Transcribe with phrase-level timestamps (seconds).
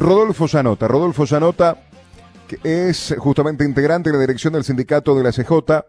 [0.00, 0.88] Rodolfo Zanota.
[0.88, 1.76] Rodolfo Zanota
[2.48, 5.84] que es justamente integrante de la dirección del sindicato de la CJ,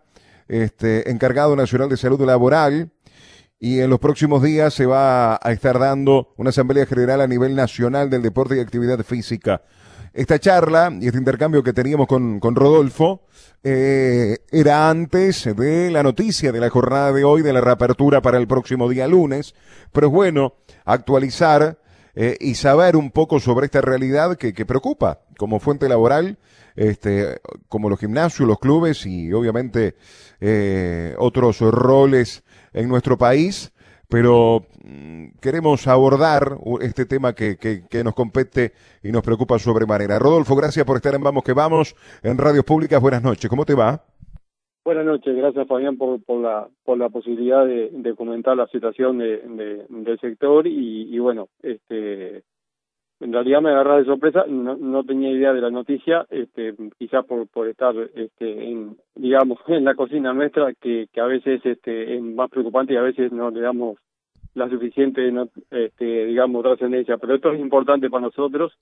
[0.50, 2.92] este, encargado nacional de salud laboral.
[3.58, 7.56] Y en los próximos días se va a estar dando una asamblea general a nivel
[7.56, 9.62] nacional del deporte y actividad física.
[10.14, 13.22] Esta charla y este intercambio que teníamos con, con Rodolfo
[13.64, 18.38] eh, era antes de la noticia de la jornada de hoy de la reapertura para
[18.38, 19.56] el próximo día lunes.
[19.94, 21.81] Pero es bueno actualizar
[22.16, 26.38] eh, y saber un poco sobre esta realidad que, que preocupa como fuente laboral,
[26.76, 29.96] este, como los gimnasios, los clubes y obviamente
[30.40, 33.72] eh, otros roles en nuestro país.
[34.08, 40.20] Pero mm, queremos abordar este tema que, que, que, nos compete y nos preocupa sobremanera.
[40.20, 43.00] Rodolfo, gracias por estar en Vamos que Vamos en Radios Públicas.
[43.00, 43.50] Buenas noches.
[43.50, 44.04] ¿Cómo te va?
[44.84, 49.86] Buenas noches, gracias Fabián por, por la por la posibilidad de, comentar la situación de,
[49.90, 52.44] del sector y, y, bueno, este
[53.20, 57.24] en realidad me agarra de sorpresa, no, no tenía idea de la noticia, este quizás
[57.28, 62.16] por por estar este en digamos en la cocina nuestra que, que a veces este
[62.16, 64.00] es más preocupante y a veces no le damos
[64.56, 65.32] la suficiente
[65.70, 68.74] este digamos trascendencia, pero esto es importante para nosotros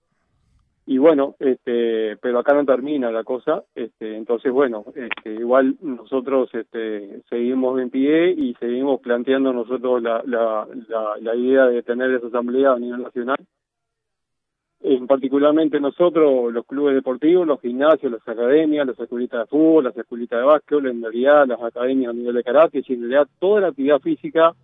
[0.92, 6.50] y bueno, este, pero acá no termina la cosa, este, entonces bueno, este, igual nosotros
[6.52, 12.10] este, seguimos en pie y seguimos planteando nosotros la, la, la, la idea de tener
[12.10, 13.38] esa asamblea a nivel nacional.
[14.82, 19.96] En particularmente nosotros, los clubes deportivos, los gimnasios, las academias, las escuelitas de fútbol, las
[19.96, 23.68] escuelitas de básquetbol, en realidad las academias a nivel de karate, en realidad toda la
[23.68, 24.56] actividad física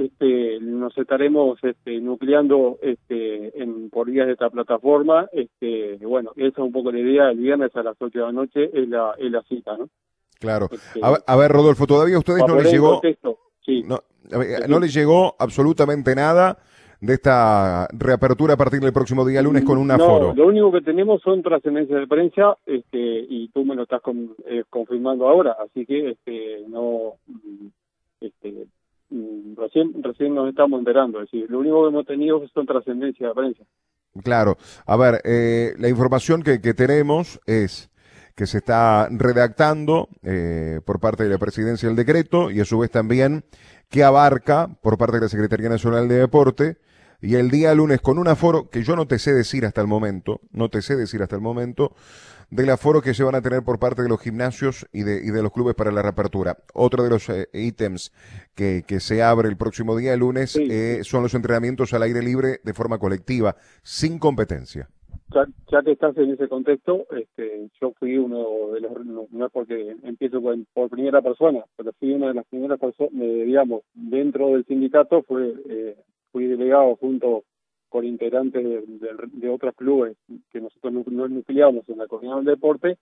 [0.00, 5.28] este, nos estaremos este, nucleando este, en, por vías de esta plataforma.
[5.32, 7.30] Este, bueno, esa es un poco la idea.
[7.30, 9.88] El viernes a las 8 de la noche es la, es la cita, ¿no?
[10.38, 10.68] Claro.
[10.70, 13.00] Este, a, ver, a, ver, Rodolfo, todavía a ustedes no les llegó.
[13.64, 13.84] Sí.
[13.86, 14.00] No,
[14.68, 16.58] no les llegó absolutamente nada
[17.00, 20.28] de esta reapertura a partir del próximo día lunes con un aforo.
[20.28, 24.02] No, lo único que tenemos son trascendencias de prensa este, y tú me lo estás
[24.02, 27.14] con, eh, confirmando ahora, así que este, no,
[28.20, 28.66] este,
[29.56, 33.34] recién recién nos estamos enterando, es decir, lo único que hemos tenido son trascendencias de
[33.34, 33.64] prensa.
[34.22, 34.56] Claro,
[34.86, 37.90] a ver, eh, la información que, que, tenemos es
[38.34, 42.78] que se está redactando eh, por parte de la presidencia el decreto y a su
[42.78, 43.44] vez también
[43.88, 46.78] que abarca por parte de la Secretaría Nacional de Deporte
[47.20, 49.86] y el día lunes con un aforo que yo no te sé decir hasta el
[49.86, 51.94] momento, no te sé decir hasta el momento,
[52.50, 55.30] del aforo que se van a tener por parte de los gimnasios y de, y
[55.30, 56.56] de los clubes para la reapertura.
[56.74, 58.12] Otro de los eh, ítems
[58.54, 60.66] que, que se abre el próximo día lunes Sí.
[60.70, 64.88] eh, son los entrenamientos al aire libre de forma colectiva, sin competencia.
[65.32, 69.52] Ya, ya que estás en ese contexto, este, yo fui uno de los, no, es
[69.52, 73.82] porque empiezo por, por primera persona, pero fui una de las primeras personas, eh, digamos,
[73.94, 75.96] dentro del sindicato, fue, eh,
[76.32, 77.44] fui delegado junto
[77.90, 80.16] con integrantes de, de, de otros clubes
[80.50, 82.96] que nosotros nos nucleamos en la coordinación del deporte,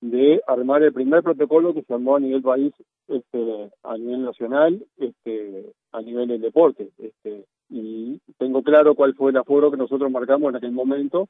[0.00, 2.72] de armar el primer protocolo que se armó a nivel país,
[3.08, 9.30] este, a nivel nacional, este, a nivel del deporte, este, y tengo claro cuál fue
[9.30, 11.28] el aforo que nosotros marcamos en aquel momento.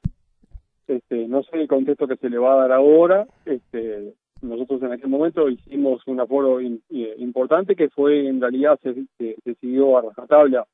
[0.87, 3.27] Este, no sé el contexto que se le va a dar ahora.
[3.45, 6.79] Este, nosotros en aquel momento hicimos un aforo eh,
[7.17, 10.65] importante que fue en realidad se, se, se siguió a rajatabla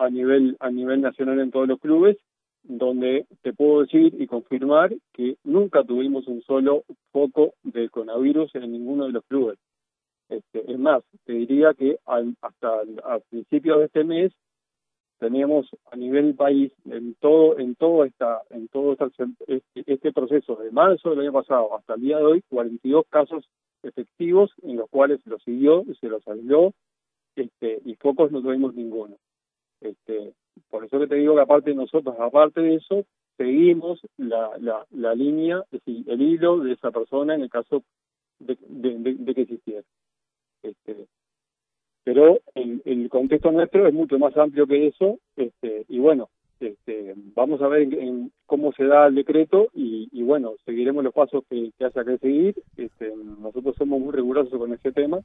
[0.00, 2.16] a nivel a nivel nacional en todos los clubes,
[2.62, 8.72] donde te puedo decir y confirmar que nunca tuvimos un solo foco del coronavirus en
[8.72, 9.58] ninguno de los clubes.
[10.30, 12.68] Este, es más, te diría que al, hasta
[13.04, 14.32] a principios de este mes
[15.18, 19.10] teníamos a nivel país en todo en todo esta en todo esta,
[19.48, 23.44] este, este proceso de marzo del año pasado hasta el día de hoy 42 casos
[23.82, 26.72] efectivos en los cuales se los siguió se los aisló
[27.36, 29.16] este y focos no tuvimos ninguno
[29.80, 30.32] este
[30.68, 33.04] por eso que te digo que aparte de nosotros aparte de eso
[33.36, 37.82] seguimos la la, la línea el hilo de esa persona en el caso
[38.38, 39.82] de, de, de, que existiera.
[40.62, 41.06] Este
[42.02, 46.28] pero el, el, contexto nuestro es mucho más amplio que eso este, y bueno
[46.60, 51.14] este, vamos a ver en, cómo se da el decreto y, y, bueno seguiremos los
[51.14, 52.54] pasos que, que haya que seguir.
[52.76, 55.20] Este, nosotros somos muy rigurosos con ese tema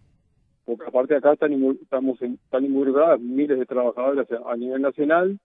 [0.65, 5.39] porque aparte acá están, estamos en, están involucradas miles de trabajadores a nivel nacional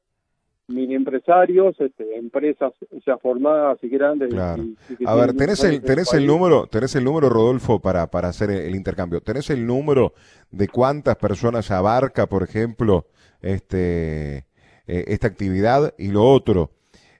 [0.71, 2.73] mini empresarios, este, empresas
[3.07, 4.31] ya formadas y grandes.
[4.31, 4.63] Claro.
[4.63, 8.29] Y, y a ver, tenés el, tenés el número, tenés el número, Rodolfo, para, para
[8.29, 9.21] hacer el, intercambio.
[9.21, 10.15] ¿Tenés el número
[10.51, 13.07] de cuántas personas abarca, por ejemplo,
[13.43, 15.95] este, eh, esta actividad?
[15.99, 16.71] Y lo otro,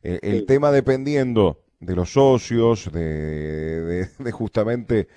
[0.03, 5.09] eh, el tema dependiendo de los socios, de, de, de justamente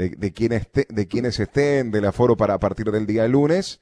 [0.00, 3.80] de, de, quienes te, de quienes estén, del aforo para a partir del día lunes,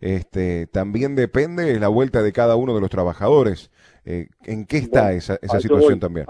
[0.00, 3.70] este, también depende de la vuelta de cada uno de los trabajadores.
[4.04, 6.26] Eh, ¿En qué está esa, esa situación también?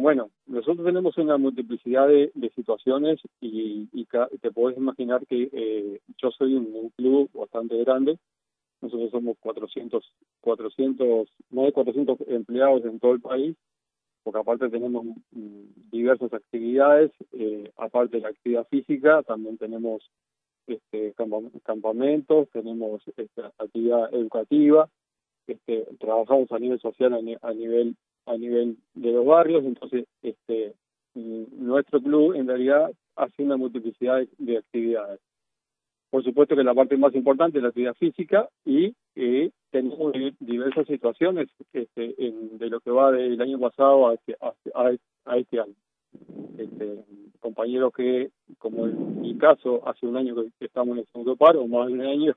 [0.00, 3.88] bueno, nosotros tenemos una multiplicidad de, situaciones y,
[4.40, 8.18] te puedes imaginar que eh, yo soy un, club bastante grande.
[8.82, 10.04] Nosotros somos 400,
[10.42, 13.56] 400, más de 400 empleados en todo el país,
[14.24, 15.06] porque aparte tenemos
[15.92, 20.10] diversas actividades, eh, aparte de la actividad física, también tenemos
[20.66, 21.14] este,
[21.62, 24.88] campamentos, tenemos este, actividad educativa,
[25.46, 30.74] este, trabajamos a nivel social, a, nivel a nivel de los barrios, entonces este
[31.14, 35.20] nuestro club en realidad hace una multiplicidad de, actividades.
[36.14, 40.86] Por supuesto que la parte más importante es la actividad física y eh, tenemos diversas
[40.86, 45.74] situaciones este, de lo que va del año pasado a este, a, este año.
[46.56, 47.04] Este,
[47.40, 51.66] compañeros que, como en mi caso, hace un año que estamos en el segundo paro,
[51.66, 52.36] más de un año,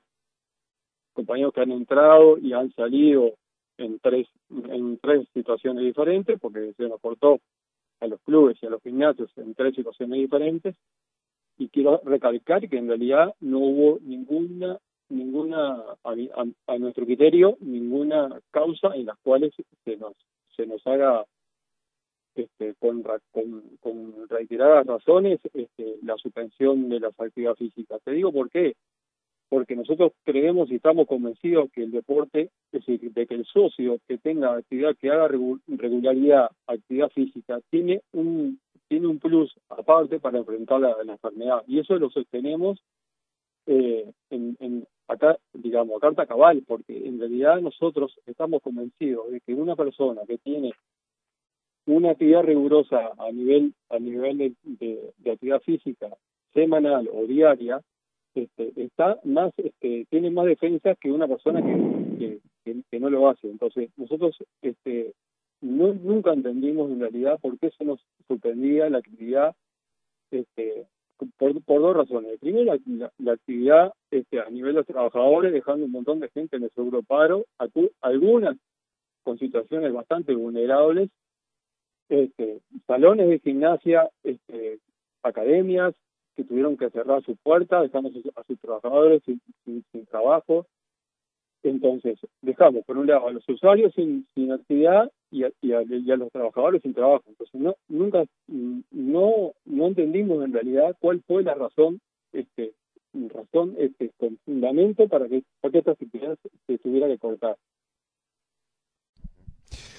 [1.12, 3.34] compañeros que han entrado y han salido
[3.76, 7.38] en tres en tres situaciones diferentes porque se nos aportó
[8.00, 10.74] a los clubes y a los gimnasios en tres situaciones diferentes
[11.58, 14.78] y quiero recalcar que en realidad no hubo ninguna
[15.10, 19.52] ninguna a, nuestro criterio ninguna causa en las cuales
[19.84, 20.14] se nos
[20.56, 21.24] se nos haga
[22.34, 23.02] este, con,
[23.32, 28.00] con, con reiteradas razones este, la suspensión de las actividades físicas.
[28.04, 28.76] Te digo por qué,
[29.48, 33.98] porque nosotros creemos y estamos convencidos que el deporte, es decir, de que el socio
[34.06, 40.38] que tenga actividad, que haga regularidad, actividad física, tiene un tiene un plus aparte para
[40.38, 41.62] enfrentar la, enfermedad.
[41.66, 42.82] Y eso lo sostenemos
[43.66, 49.40] eh, en, en, acá, digamos, a carta cabal, porque en realidad nosotros estamos convencidos de
[49.40, 50.72] que una persona que tiene
[51.84, 56.08] una actividad rigurosa a nivel a nivel de actividad física
[56.54, 57.82] semanal o diaria
[58.34, 62.40] este, está más, este, tiene más defensa que una persona que,
[62.90, 63.48] que, no lo hace.
[63.48, 65.14] Entonces, nosotros este,
[65.60, 69.54] no, nunca entendimos en realidad por qué se nos suspendía la actividad
[70.30, 70.86] este,
[71.36, 72.38] por, por dos razones.
[72.38, 72.76] Primero,
[73.18, 77.02] la, actividad este, a nivel de trabajadores, dejando un montón de gente en el seguro
[77.02, 77.46] paro,
[78.00, 78.56] algunas
[79.22, 81.10] con situaciones bastante vulnerables,
[82.08, 84.78] este, salones de gimnasia, este,
[85.22, 85.94] academias,
[86.38, 89.42] que tuvieron que cerrar su puerta, dejamos a sus trabajadores sin,
[90.06, 90.66] trabajo.
[91.64, 96.16] Entonces, dejamos por un lado a los usuarios sin, sin actividad y a, y, a,
[96.16, 97.24] los trabajadores sin trabajo.
[97.26, 102.00] Entonces, no, nunca, no, no entendimos en realidad cuál fue la razón,
[102.32, 102.72] este,
[103.34, 106.38] razón, este, con fundamento para que, para que esta actividad
[106.68, 107.56] se tuviera que cortar.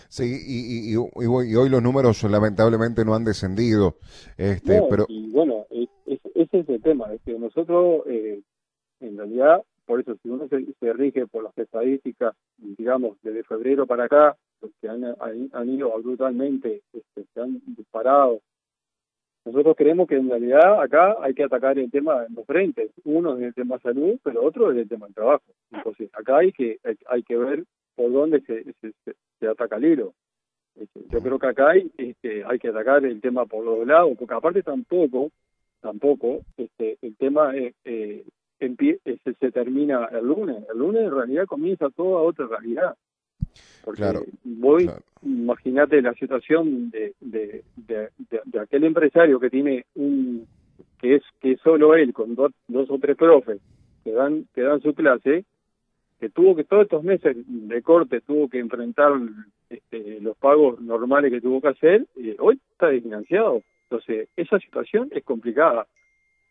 [0.10, 3.98] Sí, y, y, y, hoy los números lamentablemente no han descendido.
[4.38, 5.06] Este, pero...
[5.08, 5.68] Y bueno,
[6.52, 8.42] ese tema, es que nosotros, eh,
[9.00, 14.06] en realidad, por eso, si uno se, rige por las estadísticas, digamos, desde febrero para
[14.06, 14.38] acá,
[14.82, 15.04] que han,
[15.52, 18.42] han ido brutalmente, este, se han disparado.
[19.46, 22.92] Nosotros creemos que en realidad acá hay que atacar el tema en dos frentes.
[23.04, 25.44] Uno es el tema salud, pero otro es el tema del trabajo.
[25.72, 27.64] Entonces, acá hay que hay, que ver
[27.96, 28.64] por dónde se,
[29.40, 30.14] se, ataca el hilo.
[30.76, 33.88] Este, yo creo que acá hay, este, hay que atacar el tema por los dos
[33.88, 35.32] lados, porque aparte tampoco
[35.82, 36.42] tampoco.
[36.58, 38.24] Este, el tema eh, eh,
[38.60, 40.58] se, termina el lunes.
[40.72, 42.96] El lunes en realidad comienza toda otra realidad.
[43.84, 44.04] Porque
[44.44, 44.90] voy,
[45.24, 50.46] imagínate la situación de, de, de, aquel empresario que tiene un,
[51.00, 53.60] que es que solo él con dos, dos o tres profes
[54.04, 55.46] que dan, que dan su clase,
[56.20, 59.14] que tuvo que todos estos meses de corte tuvo que enfrentar
[59.70, 63.62] este, los pagos normales que tuvo que hacer, y hoy está desfinanciado.
[63.90, 65.88] Entonces, esa situación es complicada.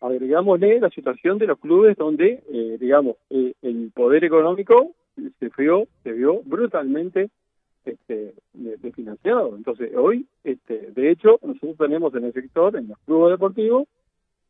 [0.00, 4.92] Agregámosle la situación de los clubes donde, eh, digamos, eh, el poder económico
[5.38, 7.30] se vio, se vio brutalmente
[7.84, 9.56] este, desfinanciado.
[9.56, 13.86] Entonces, hoy, este, de hecho, nosotros tenemos en el sector, en los clubes deportivos,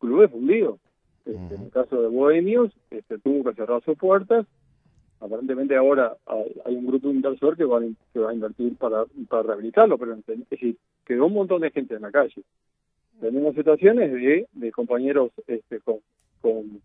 [0.01, 0.79] clubes fundidos.
[1.27, 4.47] Este, En el caso de Bohemios, este, tuvo que cerrar sus puertas.
[5.21, 6.17] Aparentemente ahora
[6.65, 7.81] hay, un grupo inversor que va,
[8.13, 11.95] que va a invertir para, para rehabilitarlo, pero es decir, quedó un montón de gente
[11.95, 12.43] en la calle
[13.21, 15.99] tenemos situaciones de, de compañeros este, con,
[16.41, 16.81] con,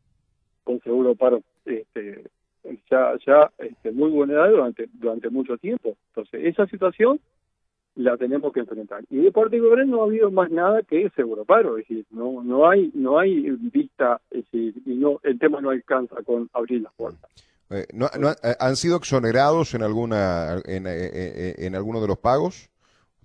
[0.64, 2.24] con seguro paro este,
[2.90, 5.96] ya, ya este, muy vulnerables durante, durante mucho tiempo.
[6.10, 7.20] Entonces, esa situación
[7.96, 9.04] la tenemos que enfrentar.
[9.10, 12.42] Y de parte de no ha habido más nada que seguro paro, es decir, no,
[12.44, 16.94] no hay, no hay vista, es y no, el tema no alcanza con abrir las
[16.94, 17.30] puertas.
[17.70, 22.70] Eh, no, no, ¿Han sido exonerados en alguna en, en, en alguno de los pagos?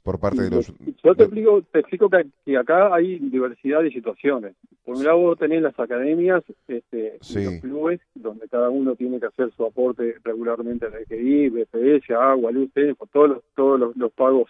[0.08, 0.72] Por parte de los...
[1.04, 4.54] Yo te explico, te explico que, acá hay diversidad de situaciones.
[4.82, 9.52] Por un lado tenés las academias, este, los clubes, donde cada uno tiene que hacer
[9.54, 12.70] su aporte regularmente a la EGI, BPS, agua, luz,
[13.12, 14.48] todos los, todos los, pagos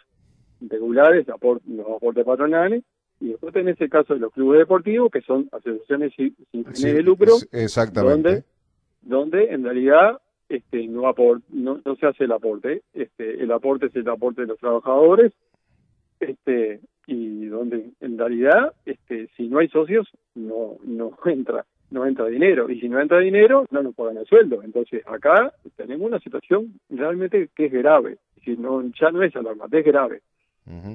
[0.60, 2.84] regulares, los aportes patronales,
[3.18, 7.02] y después tenés el caso de los clubes deportivos, que son asociaciones sin fines de
[7.02, 8.44] lucro, exactamente.
[9.02, 11.02] Donde, donde en realidad este, no,
[11.50, 15.32] no, no se hace el aporte, este, el aporte es el aporte de los trabajadores,
[16.20, 22.26] este y donde en realidad este si no hay socios no no entra no entra
[22.26, 22.68] dinero.
[22.70, 24.62] Y si no entra dinero no nos pagan el sueldo.
[24.62, 28.18] Entonces acá tenemos una situación realmente que es grave.
[28.44, 30.22] Si no ya no es alarma es grave.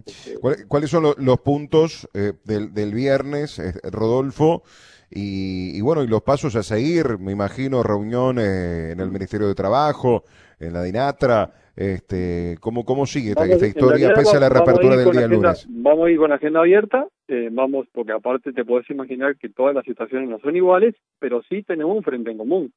[0.06, 0.38] Este,
[0.68, 4.64] ¿Cuáles son los, puntos eh, del, del, viernes, eh, Rodolfo?
[5.10, 9.48] Y, y, bueno, y los pasos a seguir, me imagino, reunión eh, en el Ministerio
[9.48, 10.26] de Trabajo,
[10.60, 15.28] en la DINATRA, este, ¿cómo, ¿Cómo sigue esta, historia pese a la reapertura del día
[15.28, 15.66] lunes?
[15.70, 19.50] Vamos a ir con la agenda abierta, eh, vamos, porque aparte te puedes imaginar que
[19.50, 22.74] todas las situaciones no son iguales, pero sí tenemos un frente en común.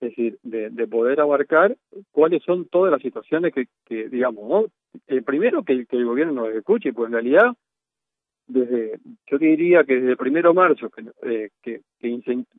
[0.00, 1.76] Es decir, de, de poder abarcar
[2.10, 4.64] cuáles son todas las situaciones que, que digamos, ¿no?
[5.06, 7.52] Eh, primero que, que el gobierno nos escuche, pues en realidad
[8.48, 8.98] desde,
[9.30, 11.80] yo diría que desde el primero de marzo, que, eh, que,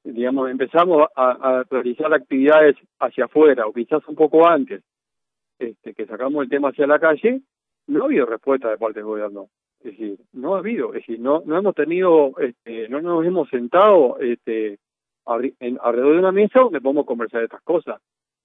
[0.03, 4.81] digamos, empezamos a, a, realizar actividades hacia afuera, o quizás un poco antes,
[5.59, 7.41] este, que sacamos el tema hacia la calle,
[7.87, 9.49] no ha habido respuesta de parte del gobierno.
[9.79, 13.49] Es decir, no ha habido, es decir, no, no hemos tenido, este, no nos hemos
[13.49, 14.79] sentado este,
[15.59, 18.01] en, alrededor de una mesa donde podemos conversar de estas cosas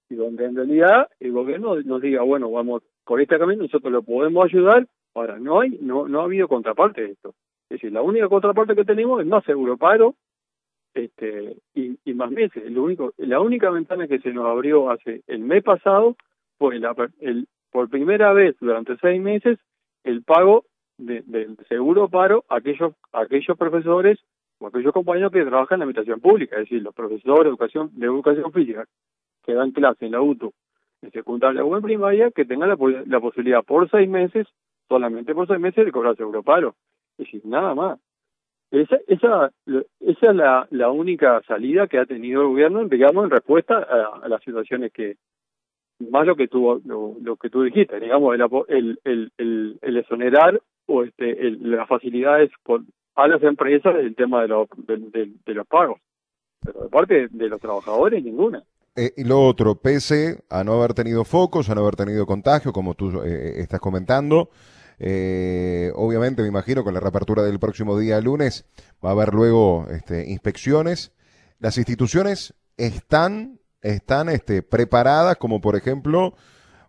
[0.09, 4.03] y donde en realidad el gobierno nos diga, bueno, vamos, con este camino nosotros lo
[4.03, 7.29] podemos ayudar, ahora no hay, no, no ha habido contraparte de esto.
[7.69, 10.15] Es decir, la única contraparte que tenemos es más seguro paro
[10.93, 12.69] este, y, y más meses.
[12.71, 16.17] Lo único, la única ventana que se nos abrió hace el mes pasado
[16.59, 16.79] fue
[17.21, 19.57] el, por primera vez durante seis meses
[20.03, 20.65] el pago
[20.97, 24.19] del seguro paro a aquellos, aquellos profesores
[24.59, 27.89] o aquellos compañeros que trabajan en la administración pública, es decir, los profesores de educación,
[27.93, 28.85] de educación física
[29.45, 30.51] que dan clase en la UTU,
[31.01, 34.45] en secundaria o en primaria, que tengan la, posibilidad por seis meses,
[34.89, 36.75] solamente por seis meses, de cobrar seguro paro.
[37.17, 37.99] Es decir, nada más.
[38.71, 39.51] Esa, esa,
[39.99, 44.27] esa es la, la única salida que ha tenido el gobierno, digamos, en respuesta a
[44.27, 45.15] las situaciones que,
[45.99, 51.03] más lo que tú lo, que tú dijiste digamos el el el, el, exonerar o
[51.03, 52.81] este las facilidades por,
[53.15, 55.99] a las empresas el tema de, los de, los pagos
[56.63, 58.63] pero de parte de los trabajadores ninguna
[58.95, 62.73] eh, y lo otro, pese a no haber tenido focos, a no haber tenido contagio,
[62.73, 64.49] como tú eh, estás comentando,
[64.99, 68.65] eh, obviamente me imagino con la reapertura del próximo día lunes
[69.03, 71.13] va a haber luego este, inspecciones.
[71.59, 76.33] Las instituciones están están este, preparadas, como por ejemplo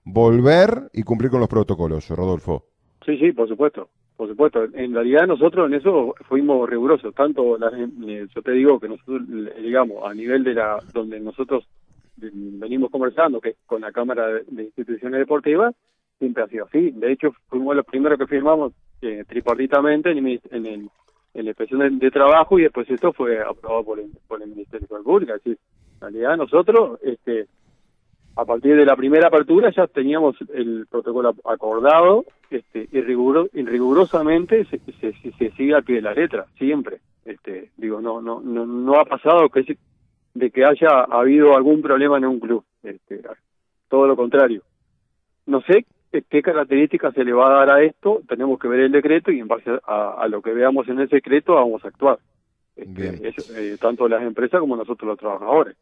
[0.05, 2.65] volver y cumplir con los protocolos, Rodolfo.
[3.05, 4.65] Sí, sí, por supuesto, por supuesto.
[4.75, 9.23] En realidad nosotros en eso fuimos rigurosos, tanto, eh, yo te digo que nosotros,
[9.63, 11.65] digamos, a nivel de la, donde nosotros
[12.17, 15.75] venimos conversando, que con la Cámara de Instituciones Deportivas,
[16.19, 16.91] siempre ha sido así.
[16.91, 20.91] De hecho, fuimos los primeros que firmamos eh, tripartitamente en, en, en,
[21.33, 25.03] la inspección de, trabajo y después esto fue aprobado por el, por el Ministerio de
[25.03, 25.35] Pública.
[25.35, 25.70] Es decir, en
[26.01, 27.47] realidad nosotros, este,
[28.37, 34.79] a partir de la primera apertura ya teníamos el protocolo acordado este, y, rigurosamente se,
[35.01, 37.01] se, se, sigue a pie de la letra, siempre.
[37.25, 39.77] Este, digo, no, no, no, no ha pasado que
[40.35, 43.21] de que haya habido algún problema en un club, este,
[43.89, 44.63] todo lo contrario.
[45.47, 45.85] No sé
[46.29, 49.41] qué características se le va a dar a esto, tenemos que ver el decreto y
[49.41, 52.19] en base a, lo que veamos en el decreto vamos a actuar.
[52.77, 55.77] Este, eh, tanto las empresas como nosotros los trabajadores.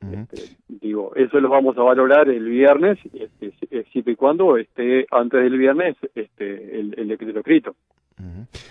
[0.00, 3.52] Este, digo, eso lo vamos a valorar el viernes, este,
[3.92, 7.76] siempre y cuando esté antes del viernes este, el, decreto escrito.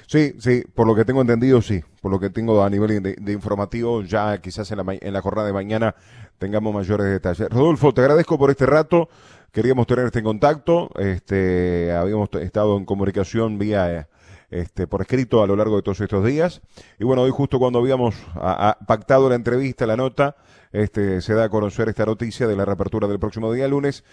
[0.07, 1.81] Sí, sí, por lo que tengo entendido, sí.
[2.01, 5.47] Por lo que tengo a nivel de, informativo, ya quizás en la, en la jornada
[5.47, 5.95] de mañana
[6.37, 7.49] tengamos mayores detalles.
[7.49, 9.09] Rodolfo, te agradezco por este rato.
[9.51, 10.89] Queríamos tenerte en contacto.
[10.97, 14.07] Este, habíamos estado en comunicación vía
[14.51, 16.61] este, por escrito a lo largo de todos estos días.
[16.99, 18.15] Y bueno, hoy justo cuando habíamos
[18.87, 20.35] pactado la entrevista, la nota,
[20.71, 24.03] este, se da a conocer esta noticia de la reapertura del próximo día lunes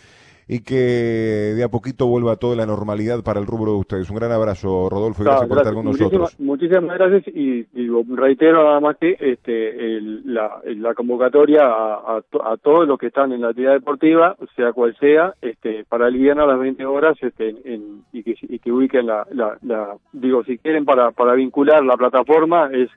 [0.49, 4.11] y que de a poquito vuelva toda la normalidad para el rubro de ustedes.
[4.11, 6.39] Un gran abrazo, Rodolfo, y gracias, por estar con nosotros.
[6.39, 7.67] Muchísimas gracias y,
[8.15, 13.41] reitero nada más que este, la, la, convocatoria a, a, todos los que están en
[13.41, 17.49] la actividad deportiva, sea cual sea, este, para el viernes a las 20 horas este,
[17.65, 21.97] en, y, que, y que ubiquen la, la, digo, si quieren para, para vincular la
[21.97, 22.89] plataforma es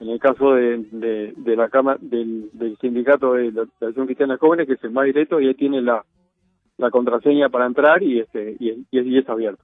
[0.00, 4.66] en el caso de, de, la cámara del, del sindicato de la Asociación Cristiana Jóvenes,
[4.66, 6.02] que es el más directo, y ahí tiene la,
[6.80, 9.62] la contraseña para entrar y, este, y, y, es abierto.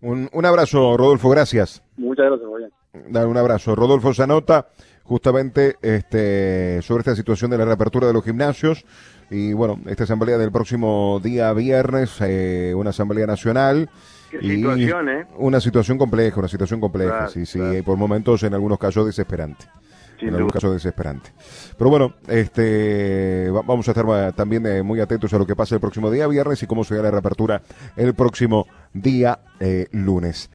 [0.00, 1.82] Un, un abrazo, Rodolfo, gracias.
[1.96, 2.70] Muchas gracias, Fabián.
[3.10, 3.74] Dar un abrazo.
[3.76, 4.68] Rodolfo Zanota,
[5.04, 8.84] justamente este, sobre esta situación de la reapertura de los gimnasios.
[9.30, 13.88] Y bueno, esta asamblea del próximo día viernes, eh, una asamblea nacional.
[14.30, 15.26] Qué y situación, ¿eh?
[15.36, 17.76] Una situación compleja, una situación compleja, Claro, sí, sí, claro.
[17.78, 19.66] y por momentos en algunos casos desesperante.
[20.20, 20.50] Sin en duda.
[20.52, 21.30] casos desesperante.
[21.76, 25.56] Pero bueno, este, va- vamos a estar eh, también eh, muy atentos a lo que
[25.56, 27.62] pase el próximo día viernes y cómo se da la reapertura
[27.96, 30.48] el próximo día eh, lunes.